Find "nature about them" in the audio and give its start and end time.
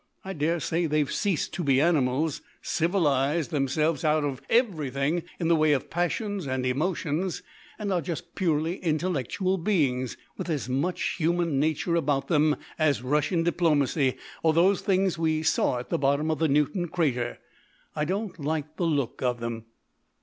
11.59-12.55